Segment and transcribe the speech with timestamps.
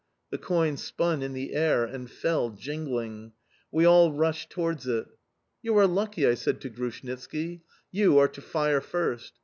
[0.31, 3.33] The coin spun in the air and fell, jingling.
[3.71, 5.05] We all rushed towards it.
[5.61, 7.61] "You are lucky," I said to Grushnitski.
[7.91, 9.33] "You are to fire first!